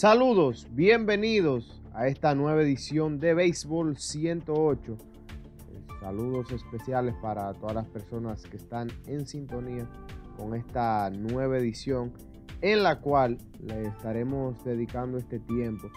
[0.00, 4.96] Saludos, bienvenidos a esta nueva edición de Béisbol 108.
[6.00, 9.86] Saludos especiales para todas las personas que están en sintonía
[10.38, 12.14] con esta nueva edición
[12.62, 15.90] en la cual le estaremos dedicando este tiempo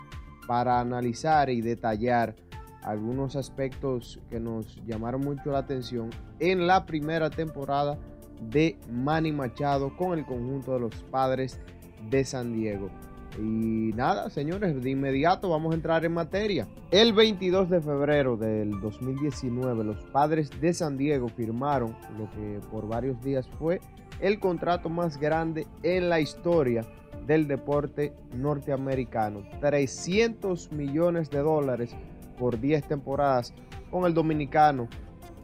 [0.47, 2.35] para analizar y detallar
[2.81, 6.09] algunos aspectos que nos llamaron mucho la atención
[6.41, 7.97] en la primera temporada
[8.41, 11.61] de Manny Machado con el conjunto de los padres
[12.09, 12.89] de San Diego.
[13.37, 16.67] Y nada, señores, de inmediato vamos a entrar en materia.
[16.91, 22.87] El 22 de febrero del 2019, los padres de San Diego firmaron lo que por
[22.87, 23.81] varios días fue
[24.19, 26.85] el contrato más grande en la historia
[27.25, 29.41] del deporte norteamericano.
[29.61, 31.95] 300 millones de dólares
[32.37, 33.53] por 10 temporadas
[33.89, 34.87] con el dominicano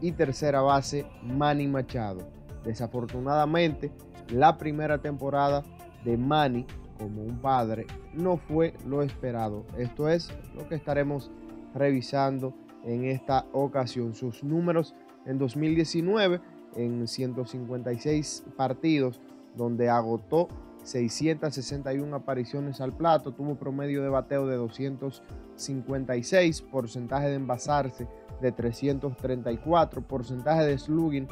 [0.00, 2.20] y tercera base Manny Machado.
[2.64, 3.90] Desafortunadamente,
[4.28, 5.62] la primera temporada
[6.04, 6.66] de Manny
[7.00, 9.64] como un padre no fue lo esperado.
[9.78, 11.30] Esto es lo que estaremos
[11.74, 14.14] revisando en esta ocasión.
[14.14, 16.40] Sus números en 2019
[16.76, 19.20] en 156 partidos
[19.56, 20.48] donde agotó
[20.84, 28.08] 661 apariciones al plato, tuvo promedio de bateo de 256, porcentaje de envasarse
[28.40, 31.28] de 334, porcentaje de slugging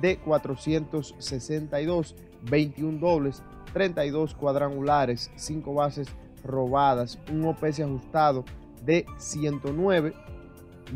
[0.00, 2.14] de 462,
[2.50, 6.08] 21 dobles, 32 cuadrangulares, 5 bases
[6.44, 8.44] robadas, un OPS ajustado
[8.84, 10.14] de 109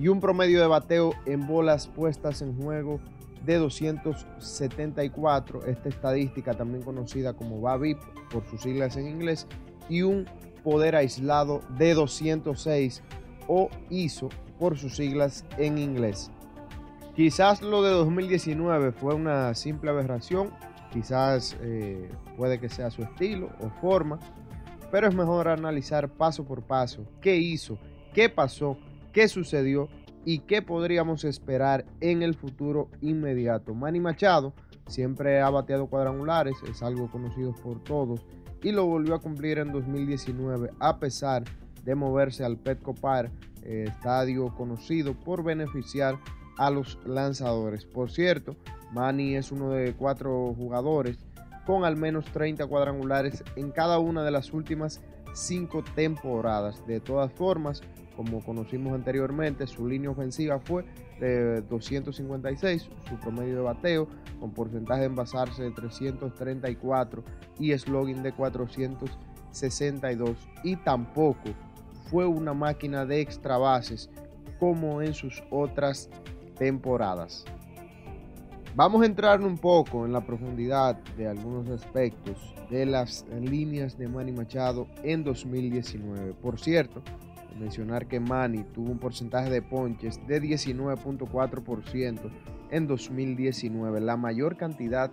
[0.00, 3.00] y un promedio de bateo en bolas puestas en juego
[3.44, 7.98] de 274, esta estadística también conocida como BABIP
[8.30, 9.46] por sus siglas en inglés,
[9.88, 10.26] y un
[10.62, 13.02] poder aislado de 206
[13.48, 16.30] o ISO por sus siglas en inglés.
[17.14, 20.50] Quizás lo de 2019 fue una simple aberración,
[20.90, 24.18] quizás eh, puede que sea su estilo o forma,
[24.90, 27.78] pero es mejor analizar paso por paso qué hizo,
[28.14, 28.78] qué pasó,
[29.12, 29.90] qué sucedió
[30.24, 33.74] y qué podríamos esperar en el futuro inmediato.
[33.74, 34.54] Manny Machado
[34.86, 38.24] siempre ha bateado cuadrangulares, es algo conocido por todos
[38.62, 41.44] y lo volvió a cumplir en 2019 a pesar
[41.84, 43.30] de moverse al Petco Park,
[43.64, 46.16] eh, estadio conocido por beneficiar
[46.62, 47.84] a los lanzadores.
[47.84, 48.54] Por cierto,
[48.92, 51.18] Manny es uno de cuatro jugadores
[51.66, 55.00] con al menos 30 cuadrangulares en cada una de las últimas
[55.34, 56.86] cinco temporadas.
[56.86, 57.82] De todas formas,
[58.16, 60.84] como conocimos anteriormente, su línea ofensiva fue
[61.18, 64.06] de 256, su promedio de bateo
[64.38, 67.24] con porcentaje de envasarse de 334
[67.58, 71.50] y slogan de 462 y tampoco
[72.08, 74.08] fue una máquina de extra bases
[74.60, 76.08] como en sus otras
[76.54, 77.44] temporadas.
[78.74, 84.08] Vamos a entrar un poco en la profundidad de algunos aspectos de las líneas de
[84.08, 86.32] Manny Machado en 2019.
[86.34, 87.02] Por cierto,
[87.58, 92.30] mencionar que Manny tuvo un porcentaje de ponches de 19.4%
[92.70, 95.10] en 2019, la mayor cantidad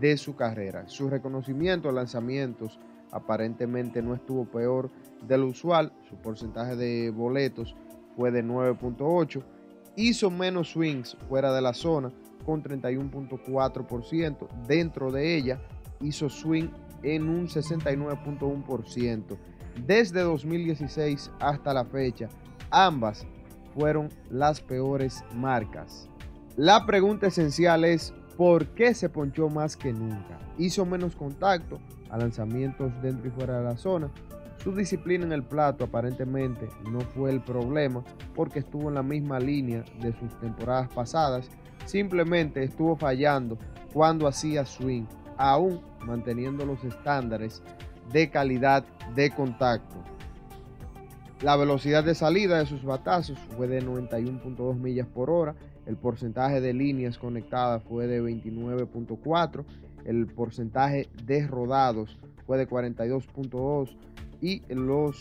[0.00, 0.88] de su carrera.
[0.88, 2.80] Su reconocimiento a lanzamientos
[3.12, 4.90] aparentemente no estuvo peor
[5.22, 7.76] de lo usual, su porcentaje de boletos
[8.16, 9.42] fue de 9.8,
[9.96, 12.12] hizo menos swings fuera de la zona
[12.44, 15.60] con 31.4%, dentro de ella
[16.00, 16.68] hizo swing
[17.02, 19.38] en un 69.1%.
[19.84, 22.28] Desde 2016 hasta la fecha,
[22.70, 23.26] ambas
[23.74, 26.08] fueron las peores marcas.
[26.56, 30.38] La pregunta esencial es, ¿por qué se ponchó más que nunca?
[30.56, 31.78] Hizo menos contacto
[32.08, 34.10] a lanzamientos dentro y fuera de la zona.
[34.66, 38.02] Su disciplina en el plato aparentemente no fue el problema
[38.34, 41.48] porque estuvo en la misma línea de sus temporadas pasadas.
[41.84, 43.58] Simplemente estuvo fallando
[43.92, 45.04] cuando hacía swing,
[45.36, 47.62] aún manteniendo los estándares
[48.12, 48.84] de calidad
[49.14, 50.02] de contacto.
[51.42, 55.54] La velocidad de salida de sus batazos fue de 91.2 millas por hora.
[55.86, 59.64] El porcentaje de líneas conectadas fue de 29.4.
[60.04, 63.96] El porcentaje de rodados fue de 42.2.
[64.40, 65.20] Y los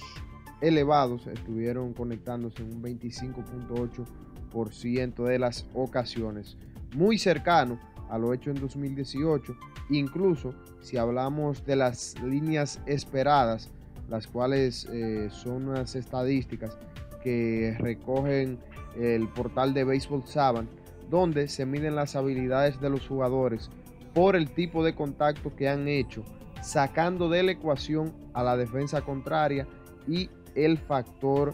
[0.62, 6.57] elevados estuvieron conectándose en un 25.8% de las ocasiones.
[6.95, 7.80] Muy cercano
[8.10, 9.56] a lo hecho en 2018.
[9.89, 13.69] Incluso si hablamos de las líneas esperadas,
[14.10, 16.78] las cuales eh, son unas estadísticas
[17.24, 18.60] que recogen
[19.00, 20.69] el portal de Baseball Savant,
[21.10, 23.69] donde se miden las habilidades de los jugadores
[24.13, 26.24] por el tipo de contacto que han hecho,
[26.66, 29.68] sacando de la ecuación a la defensa contraria
[30.08, 31.54] y el factor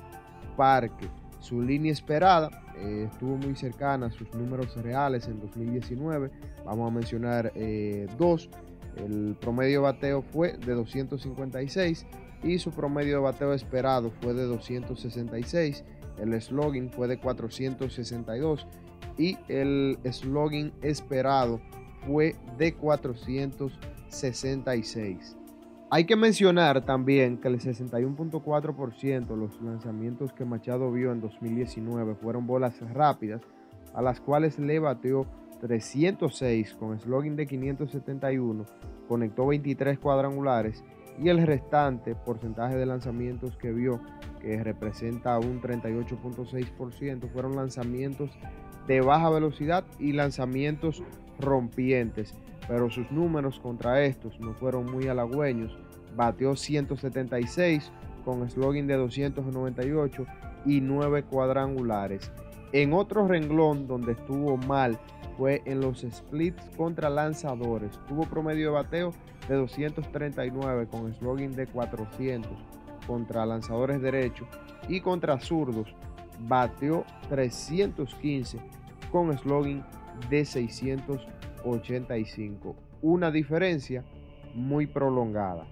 [0.56, 1.10] parque.
[1.42, 6.32] Su línea esperada eh, estuvo muy cercana a sus números reales en 2019.
[6.64, 8.50] Vamos a mencionar eh, dos.
[8.96, 12.06] El promedio bateo fue de 256
[12.44, 15.84] y su promedio de bateo esperado fue de 266,
[16.20, 18.66] el slogan fue de 462
[19.18, 21.62] y el slogan esperado
[22.08, 22.74] fue de
[24.12, 25.38] 466.
[25.90, 32.46] Hay que mencionar también que el 61.4% los lanzamientos que Machado vio en 2019 fueron
[32.46, 33.42] bolas rápidas,
[33.94, 35.26] a las cuales le bateó
[35.62, 38.66] 306 con slogan de 571,
[39.08, 40.84] conectó 23 cuadrangulares
[41.20, 44.00] y el restante porcentaje de lanzamientos que vio,
[44.42, 48.32] que representa un 38.6%, fueron lanzamientos
[48.88, 51.04] de baja velocidad y lanzamientos
[51.40, 52.34] rompientes,
[52.68, 55.78] pero sus números contra estos no fueron muy halagüeños.
[56.16, 57.92] Bateó 176
[58.24, 60.26] con slogan de 298
[60.66, 62.32] y 9 cuadrangulares.
[62.74, 64.98] En otro renglón donde estuvo mal
[65.38, 68.00] fue en los splits contra lanzadores.
[68.08, 69.14] Tuvo promedio de bateo
[69.48, 72.52] de 239 con slogan de 400
[73.08, 74.48] contra lanzadores derechos
[74.88, 75.94] y contra zurdos
[76.48, 78.60] bateó 315
[79.12, 79.86] con slogan
[80.30, 82.76] de 685.
[83.02, 84.06] Una diferencia
[84.54, 85.66] muy prolongada.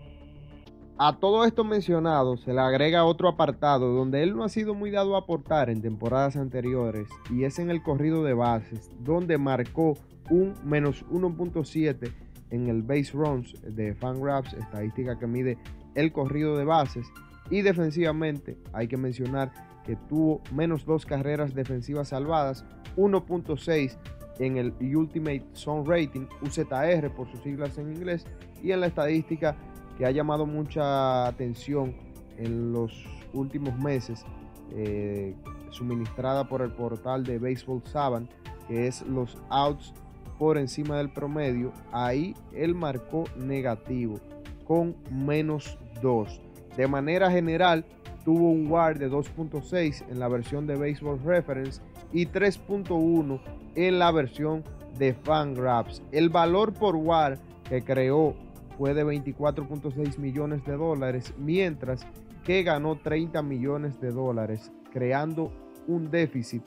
[1.02, 4.92] A todo esto mencionado se le agrega otro apartado donde él no ha sido muy
[4.92, 9.98] dado a aportar en temporadas anteriores y es en el corrido de bases donde marcó
[10.30, 12.12] un menos 1.7
[12.50, 15.58] en el base runs de Fangraphs, estadística que mide
[15.96, 17.08] el corrido de bases
[17.50, 19.54] y defensivamente hay que mencionar
[19.86, 22.66] que tuvo menos dos carreras defensivas salvadas,
[22.98, 23.98] 1.6
[24.40, 28.26] en el Ultimate Zone Rating, UZR por sus siglas en inglés,
[28.64, 29.56] y en la estadística
[29.98, 31.96] que ha llamado mucha atención
[32.38, 34.26] en los últimos meses,
[34.72, 35.36] eh,
[35.72, 38.30] suministrada por el portal de Baseball Savant,
[38.68, 39.94] que es los outs
[40.38, 44.20] por encima del promedio, ahí él marcó negativo
[44.66, 46.42] con menos 2.
[46.78, 47.86] De manera general,
[48.30, 51.82] tuvo un WAR de 2.6 en la versión de Baseball Reference
[52.14, 53.40] y 3.1
[53.74, 54.64] en la versión
[55.00, 56.04] de Fangraphs.
[56.12, 58.36] El valor por WAR que creó
[58.78, 62.06] fue de 24.6 millones de dólares, mientras
[62.44, 65.52] que ganó 30 millones de dólares, creando
[65.88, 66.62] un déficit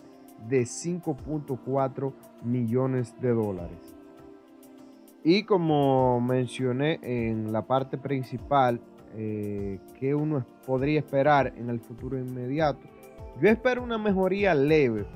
[0.48, 2.12] de 5.4
[2.42, 3.94] millones de dólares.
[5.22, 8.80] Y como mencioné en la parte principal,
[9.14, 12.80] eh, que uno podría esperar en el futuro inmediato,
[13.40, 15.06] yo espero una mejoría leve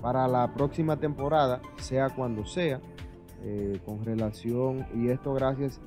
[0.00, 2.80] para la próxima temporada, sea cuando sea,
[3.42, 5.80] eh, con relación, y esto gracias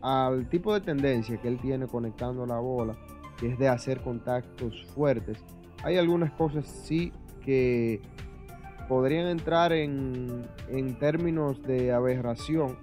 [0.00, 2.94] al tipo de tendencia que él tiene conectando la bola,
[3.38, 5.44] que es de hacer contactos fuertes.
[5.82, 7.12] Hay algunas cosas sí
[7.44, 8.00] que
[8.88, 12.76] podrían entrar en, en términos de aberración,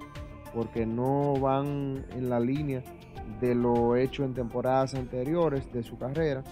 [0.53, 2.83] porque no van en la línea
[3.39, 6.43] de lo hecho en temporadas anteriores de su carrera.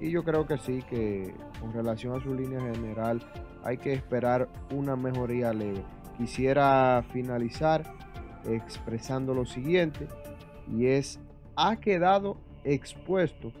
[0.00, 3.20] Y yo creo que sí, que con relación a su línea general
[3.64, 5.82] hay que esperar una mejoría leve.
[6.16, 7.82] Quisiera finalizar
[8.44, 10.06] expresando lo siguiente
[10.70, 11.18] y es,
[11.56, 13.52] ha quedado expuesto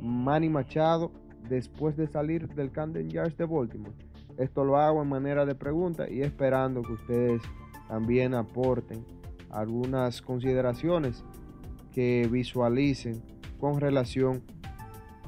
[0.00, 1.10] Manny Machado
[1.48, 3.94] después de salir del Camden Yards de Baltimore.
[4.38, 7.42] Esto lo hago en manera de pregunta y esperando que ustedes
[7.88, 9.04] también aporten
[9.52, 11.24] algunas consideraciones
[11.92, 13.22] que visualicen
[13.60, 14.42] con relación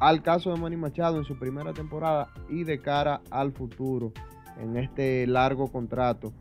[0.01, 4.13] al caso de Manny Machado en su primera temporada y de cara al futuro
[4.59, 6.33] en este largo contrato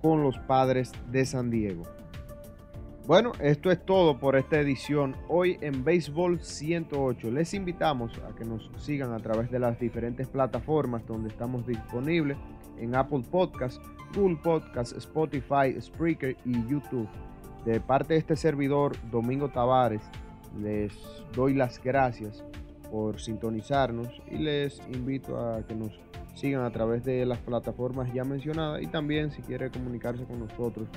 [0.00, 1.82] con los padres de San Diego.
[3.06, 7.32] Bueno, esto es todo por esta edición hoy en Béisbol 108.
[7.32, 12.38] Les invitamos a que nos sigan a través de las diferentes plataformas donde estamos disponibles
[12.78, 13.80] en Apple Podcasts,
[14.14, 17.08] Google Podcasts, Spotify, Spreaker y YouTube.
[17.64, 20.02] De parte de este servidor, Domingo Tavares,
[20.60, 20.92] les
[21.34, 22.44] doy las gracias
[22.90, 25.92] por sintonizarnos y les invito a que nos
[26.34, 30.88] sigan a través de las plataformas ya mencionadas y también si quiere comunicarse con nosotros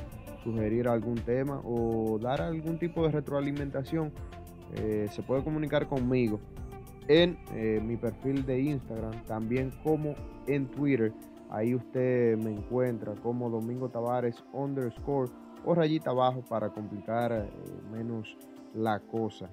[0.44, 4.12] sugerir algún tema o dar algún tipo de retroalimentación,
[4.76, 6.40] eh, se puede comunicar conmigo
[7.08, 10.16] en eh, mi perfil de Instagram, también como
[10.48, 11.14] en Twitter.
[11.50, 15.32] Ahí usted me encuentra como Domingo Tavares underscore
[15.66, 17.50] o rayita abajo para complicar eh,
[17.92, 18.38] menos
[18.74, 19.50] la cosa.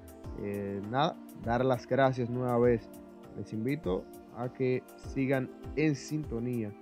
[0.90, 2.88] nada, dar las gracias nueva vez.
[3.36, 4.04] Les invito
[4.36, 6.72] a que sigan en sintonía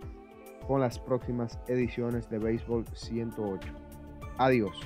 [0.67, 3.73] con las próximas ediciones de Béisbol 108.
[4.39, 4.77] Adiós.